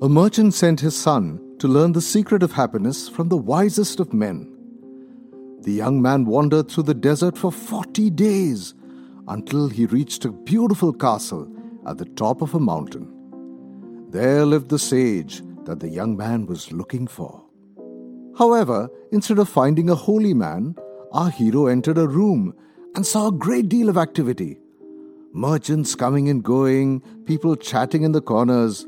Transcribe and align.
A 0.00 0.08
merchant 0.08 0.54
sent 0.54 0.78
his 0.78 0.94
son 0.94 1.40
to 1.58 1.66
learn 1.66 1.90
the 1.90 2.00
secret 2.00 2.44
of 2.44 2.52
happiness 2.52 3.08
from 3.08 3.28
the 3.28 3.36
wisest 3.36 3.98
of 3.98 4.14
men. 4.14 4.48
The 5.62 5.72
young 5.72 6.00
man 6.00 6.24
wandered 6.24 6.68
through 6.68 6.84
the 6.84 6.94
desert 6.94 7.36
for 7.36 7.50
40 7.50 8.08
days 8.10 8.74
until 9.26 9.68
he 9.68 9.86
reached 9.86 10.24
a 10.24 10.30
beautiful 10.30 10.92
castle 10.92 11.52
at 11.84 11.98
the 11.98 12.04
top 12.04 12.42
of 12.42 12.54
a 12.54 12.60
mountain. 12.60 13.12
There 14.10 14.46
lived 14.46 14.68
the 14.68 14.78
sage 14.78 15.42
that 15.64 15.80
the 15.80 15.88
young 15.88 16.16
man 16.16 16.46
was 16.46 16.70
looking 16.70 17.08
for. 17.08 17.44
However, 18.38 18.88
instead 19.10 19.40
of 19.40 19.48
finding 19.48 19.90
a 19.90 19.96
holy 19.96 20.32
man, 20.32 20.76
our 21.10 21.28
hero 21.28 21.66
entered 21.66 21.98
a 21.98 22.06
room 22.06 22.54
and 22.94 23.04
saw 23.04 23.26
a 23.26 23.32
great 23.32 23.68
deal 23.68 23.88
of 23.88 23.98
activity. 23.98 24.60
Merchants 25.32 25.96
coming 25.96 26.28
and 26.28 26.44
going, 26.44 27.00
people 27.26 27.56
chatting 27.56 28.04
in 28.04 28.12
the 28.12 28.22
corners, 28.22 28.86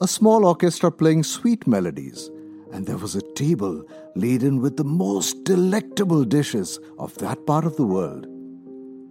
a 0.00 0.06
small 0.06 0.44
orchestra 0.44 0.90
playing 0.90 1.22
sweet 1.22 1.66
melodies, 1.66 2.30
and 2.72 2.86
there 2.86 2.98
was 2.98 3.14
a 3.14 3.32
table 3.34 3.82
laden 4.14 4.60
with 4.60 4.76
the 4.76 4.84
most 4.84 5.44
delectable 5.44 6.24
dishes 6.24 6.78
of 6.98 7.14
that 7.18 7.46
part 7.46 7.64
of 7.64 7.76
the 7.76 7.86
world. 7.86 8.26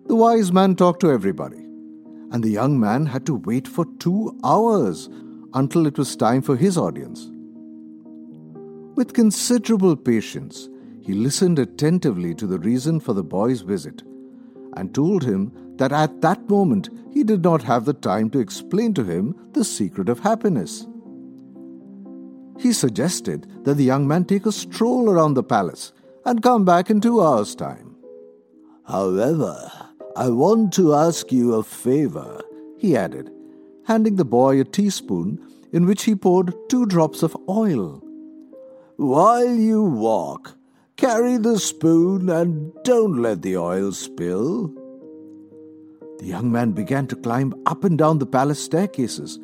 The 0.07 0.15
wise 0.15 0.51
man 0.51 0.75
talked 0.75 0.99
to 1.01 1.09
everybody, 1.09 1.63
and 2.31 2.43
the 2.43 2.49
young 2.49 2.79
man 2.79 3.07
had 3.07 3.25
to 3.25 3.35
wait 3.35 3.67
for 3.67 3.85
two 3.97 4.37
hours 4.43 5.09
until 5.55 5.87
it 5.87 5.97
was 5.97 6.15
time 6.15 6.43
for 6.43 6.55
his 6.55 6.77
audience. 6.77 7.31
With 8.95 9.13
considerable 9.13 9.95
patience, 9.95 10.69
he 11.01 11.13
listened 11.13 11.57
attentively 11.59 12.35
to 12.35 12.45
the 12.45 12.59
reason 12.59 12.99
for 12.99 13.13
the 13.13 13.23
boy's 13.23 13.61
visit 13.61 14.03
and 14.77 14.93
told 14.93 15.23
him 15.23 15.51
that 15.77 15.91
at 15.91 16.21
that 16.21 16.49
moment 16.49 16.89
he 17.11 17.23
did 17.23 17.43
not 17.43 17.63
have 17.63 17.85
the 17.85 17.93
time 17.93 18.29
to 18.29 18.39
explain 18.39 18.93
to 18.93 19.03
him 19.03 19.35
the 19.53 19.63
secret 19.63 20.09
of 20.09 20.19
happiness. 20.19 20.87
He 22.59 22.71
suggested 22.73 23.47
that 23.65 23.75
the 23.75 23.83
young 23.83 24.07
man 24.07 24.25
take 24.25 24.45
a 24.45 24.51
stroll 24.51 25.09
around 25.09 25.33
the 25.33 25.43
palace 25.43 25.93
and 26.25 26.41
come 26.41 26.65
back 26.65 26.89
in 26.89 27.01
two 27.01 27.21
hours' 27.21 27.55
time. 27.55 27.95
However, 28.87 29.71
I 30.15 30.29
want 30.29 30.73
to 30.73 30.93
ask 30.93 31.31
you 31.31 31.55
a 31.55 31.63
favor, 31.63 32.41
he 32.77 32.95
added, 32.95 33.29
handing 33.85 34.15
the 34.15 34.25
boy 34.25 34.59
a 34.61 34.63
teaspoon 34.63 35.45
in 35.73 35.85
which 35.85 36.03
he 36.03 36.15
poured 36.15 36.53
two 36.69 36.85
drops 36.85 37.21
of 37.21 37.35
oil. 37.49 38.01
While 38.95 39.53
you 39.53 39.83
walk, 39.83 40.55
carry 40.95 41.37
the 41.37 41.59
spoon 41.59 42.29
and 42.29 42.71
don't 42.83 43.21
let 43.21 43.41
the 43.41 43.57
oil 43.57 43.91
spill. 43.91 44.73
The 46.19 46.25
young 46.25 46.51
man 46.51 46.71
began 46.71 47.07
to 47.07 47.15
climb 47.15 47.53
up 47.65 47.83
and 47.83 47.97
down 47.97 48.19
the 48.19 48.25
palace 48.25 48.63
staircases, 48.63 49.39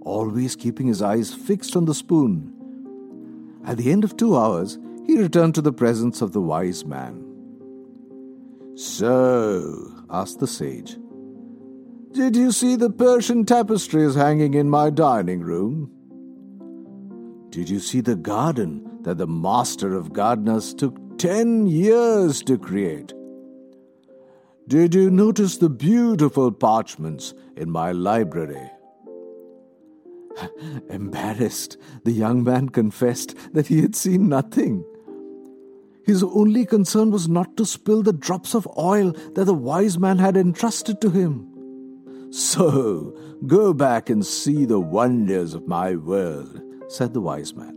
always 0.00 0.56
keeping 0.56 0.86
his 0.86 1.02
eyes 1.02 1.34
fixed 1.34 1.76
on 1.76 1.84
the 1.84 1.94
spoon. 1.94 2.52
At 3.66 3.78
the 3.78 3.90
end 3.90 4.04
of 4.04 4.16
two 4.16 4.36
hours, 4.36 4.78
he 5.06 5.18
returned 5.18 5.54
to 5.56 5.62
the 5.62 5.72
presence 5.72 6.22
of 6.22 6.32
the 6.32 6.40
wise 6.40 6.84
man. 6.84 7.22
So, 8.74 9.92
asked 10.10 10.40
the 10.40 10.46
sage, 10.46 10.96
did 12.12 12.36
you 12.36 12.52
see 12.52 12.76
the 12.76 12.90
Persian 12.90 13.44
tapestries 13.44 14.14
hanging 14.14 14.54
in 14.54 14.70
my 14.70 14.88
dining 14.88 15.40
room? 15.40 15.90
Did 17.50 17.68
you 17.68 17.80
see 17.80 18.00
the 18.00 18.14
garden 18.14 19.02
that 19.02 19.18
the 19.18 19.26
master 19.26 19.96
of 19.96 20.12
gardeners 20.12 20.74
took 20.74 20.96
ten 21.18 21.66
years 21.66 22.40
to 22.42 22.56
create? 22.56 23.12
Did 24.66 24.94
you 24.94 25.10
notice 25.10 25.58
the 25.58 25.68
beautiful 25.68 26.50
parchments 26.50 27.34
in 27.54 27.70
my 27.70 27.92
library? 27.92 28.70
Embarrassed, 30.88 31.76
the 32.04 32.12
young 32.12 32.42
man 32.42 32.70
confessed 32.70 33.36
that 33.52 33.66
he 33.66 33.82
had 33.82 33.94
seen 33.94 34.30
nothing. 34.30 34.82
His 36.06 36.22
only 36.22 36.64
concern 36.64 37.10
was 37.10 37.28
not 37.28 37.58
to 37.58 37.66
spill 37.66 38.02
the 38.02 38.14
drops 38.14 38.54
of 38.54 38.66
oil 38.78 39.12
that 39.34 39.44
the 39.44 39.54
wise 39.54 39.98
man 39.98 40.18
had 40.18 40.36
entrusted 40.36 40.98
to 41.02 41.10
him. 41.10 41.50
So, 42.30 43.16
go 43.46 43.74
back 43.74 44.08
and 44.08 44.24
see 44.24 44.64
the 44.64 44.80
wonders 44.80 45.52
of 45.52 45.68
my 45.68 45.94
world, 45.94 46.60
said 46.88 47.12
the 47.12 47.20
wise 47.20 47.54
man. 47.54 47.74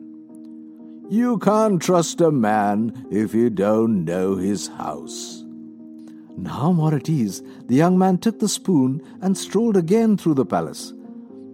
You 1.09 1.38
can't 1.40 1.81
trust 1.81 2.22
a 2.22 2.31
man 2.31 3.08
if 3.12 3.34
you 3.34 3.50
don't 3.50 4.06
know 4.06 4.36
his 4.36 4.68
house. 4.68 5.44
Now 6.38 6.72
more 6.72 6.94
at 6.94 7.09
ease, 7.09 7.42
the 7.66 7.75
young 7.75 7.98
man 7.98 8.20
took 8.20 8.38
the 8.38 8.48
spoon 8.48 9.02
and 9.22 9.36
strolled 9.36 9.75
again 9.75 10.18
through 10.18 10.36
the 10.36 10.46
palace, 10.46 10.94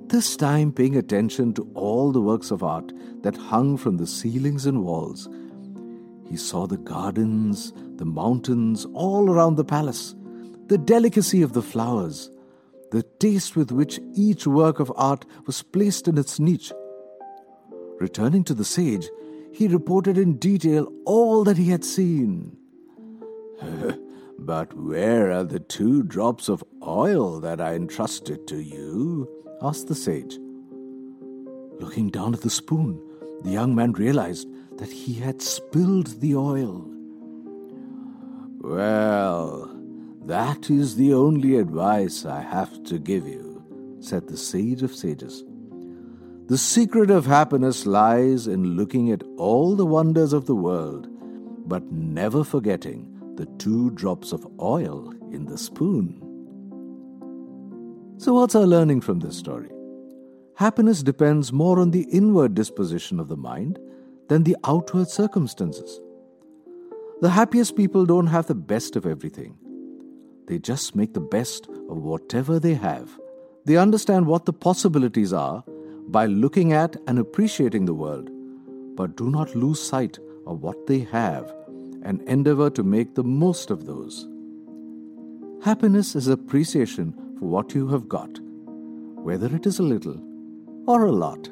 this 0.08 0.36
time 0.36 0.74
paying 0.74 0.98
attention 0.98 1.54
to 1.54 1.72
all 1.74 2.12
the 2.12 2.22
works 2.22 2.52
of 2.52 2.64
art 2.64 2.92
that 3.22 3.38
hung 3.38 3.78
from 3.78 3.96
the 3.96 4.06
ceilings 4.06 4.66
and 4.66 4.84
walls. 4.84 5.30
He 6.30 6.36
saw 6.36 6.68
the 6.68 6.78
gardens, 6.78 7.72
the 7.96 8.06
mountains 8.06 8.86
all 8.94 9.30
around 9.30 9.56
the 9.56 9.64
palace, 9.64 10.16
the 10.68 10.78
delicacy 10.78 11.42
of 11.42 11.54
the 11.54 11.62
flowers, 11.62 12.30
the 12.92 13.04
taste 13.20 13.56
with 13.56 13.72
which 13.72 14.02
each 14.14 14.46
work 14.46 14.82
of 14.82 14.92
art 14.98 15.26
was 15.46 15.64
placed 15.64 16.10
in 16.10 16.18
its 16.18 16.42
niche. 16.42 16.74
Returning 18.00 18.44
to 18.44 18.54
the 18.54 18.66
sage, 18.66 19.08
he 19.54 19.70
reported 19.70 20.18
in 20.18 20.38
detail 20.38 20.92
all 21.06 21.46
that 21.46 21.58
he 21.58 21.70
had 21.70 21.86
seen. 21.86 22.58
But 24.40 24.74
where 24.74 25.32
are 25.32 25.44
the 25.44 25.60
two 25.60 26.04
drops 26.04 26.50
of 26.50 26.64
oil 26.86 27.40
that 27.40 27.62
I 27.62 27.76
entrusted 27.76 28.48
to 28.48 28.62
you? 28.62 29.30
asked 29.62 29.88
the 29.88 29.96
sage. 29.96 30.38
Looking 31.80 32.10
down 32.10 32.34
at 32.34 32.42
the 32.42 32.50
spoon, 32.50 33.02
the 33.44 33.52
young 33.52 33.76
man 33.76 33.94
realized 33.94 34.48
that 34.78 34.92
he 34.92 35.14
had 35.14 35.42
spilled 35.42 36.20
the 36.20 36.36
oil. 36.36 36.90
Well, 38.60 39.70
that 40.26 40.70
is 40.70 40.96
the 40.96 41.14
only 41.14 41.58
advice 41.58 42.26
I 42.26 42.42
have 42.42 42.84
to 42.86 42.98
give 42.98 43.28
you, 43.28 43.64
said 44.00 44.28
the 44.28 44.38
sage 44.38 44.84
of 44.84 44.96
sages. 44.96 45.44
The 46.48 46.58
secret 46.58 47.10
of 47.10 47.26
happiness 47.26 47.86
lies 47.86 48.48
in 48.48 48.76
looking 48.76 49.12
at 49.12 49.24
all 49.38 49.76
the 49.76 49.86
wonders 49.86 50.34
of 50.34 50.46
the 50.46 50.56
world, 50.56 51.08
but 51.68 51.92
never 51.92 52.44
forgetting 52.44 53.13
the 53.36 53.46
two 53.58 53.90
drops 53.92 54.32
of 54.32 54.48
oil 54.60 55.14
in 55.32 55.46
the 55.46 55.58
spoon. 55.58 56.20
So, 58.18 58.34
what's 58.34 58.56
our 58.56 58.68
learning 58.68 59.02
from 59.02 59.20
this 59.20 59.38
story? 59.38 59.70
Happiness 60.56 61.02
depends 61.02 61.52
more 61.52 61.80
on 61.80 61.92
the 61.92 62.08
inward 62.12 62.54
disposition 62.54 63.20
of 63.20 63.28
the 63.28 63.36
mind 63.36 63.80
than 64.30 64.44
the 64.44 64.56
outward 64.66 65.10
circumstances. 65.10 66.00
The 67.22 67.30
happiest 67.32 67.76
people 67.76 68.06
don't 68.06 68.28
have 68.28 68.48
the 68.48 68.56
best 68.56 68.96
of 68.96 69.06
everything. 69.06 69.58
They 70.48 70.60
just 70.60 70.96
make 70.96 71.14
the 71.14 71.22
best 71.22 71.68
of 71.90 71.98
whatever 71.98 72.60
they 72.60 72.76
have. 72.76 73.18
They 73.66 73.78
understand 73.78 74.28
what 74.28 74.46
the 74.46 74.54
possibilities 74.54 75.34
are 75.34 75.64
by 76.08 76.28
looking 76.28 76.74
at 76.74 76.98
and 77.08 77.18
appreciating 77.18 77.86
the 77.86 77.94
world, 77.94 78.30
but 78.96 79.16
do 79.16 79.30
not 79.30 79.56
lose 79.56 79.82
sight 79.82 80.20
of 80.46 80.62
what 80.62 80.86
they 80.86 81.00
have 81.00 81.54
and 82.04 82.22
endeavor 82.24 82.70
to 82.70 82.84
make 82.84 83.16
the 83.16 83.24
most 83.24 83.72
of 83.72 83.86
those. 83.86 84.28
Happiness 85.64 86.16
is 86.16 86.28
appreciation 86.28 87.14
for 87.40 87.46
what 87.46 87.74
you 87.74 87.88
have 87.88 88.08
got, 88.08 88.40
whether 89.16 89.54
it 89.56 89.66
is 89.66 89.80
a 89.80 89.84
little 89.84 90.22
or 90.86 91.06
a 91.06 91.12
lot. 91.12 91.50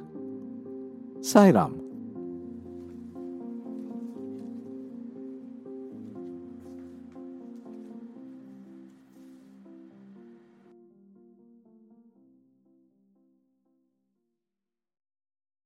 Sai 1.22 1.52
Ram. 1.52 1.81